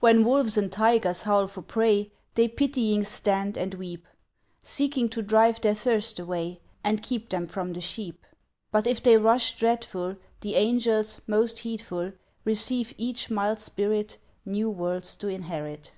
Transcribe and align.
When 0.00 0.24
wolves 0.24 0.56
and 0.56 0.72
tigers 0.72 1.22
howl 1.22 1.46
for 1.46 1.62
prey, 1.62 2.10
They 2.34 2.48
pitying 2.48 3.04
stand 3.04 3.56
and 3.56 3.74
weep; 3.74 4.08
Seeking 4.64 5.08
to 5.10 5.22
drive 5.22 5.60
their 5.60 5.76
thirst 5.76 6.18
away, 6.18 6.58
And 6.82 7.00
keep 7.00 7.28
them 7.28 7.46
from 7.46 7.72
the 7.72 7.80
sheep. 7.80 8.26
But, 8.72 8.88
if 8.88 9.00
they 9.00 9.16
rush 9.18 9.56
dreadful, 9.56 10.16
The 10.40 10.56
angels, 10.56 11.20
most 11.28 11.58
heedful, 11.60 12.10
Receive 12.44 12.92
each 12.98 13.30
mild 13.30 13.60
spirit, 13.60 14.18
New 14.44 14.68
worlds 14.68 15.14
to 15.18 15.28
inherit. 15.28 15.92